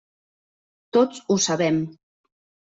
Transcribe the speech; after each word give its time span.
Tots 0.99 1.21
ho 1.35 1.39
sabem. 1.45 1.81